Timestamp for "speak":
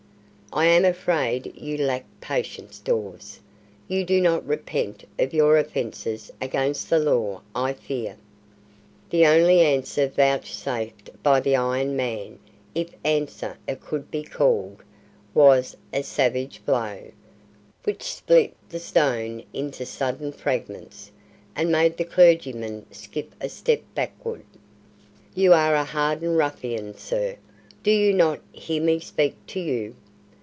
28.99-29.37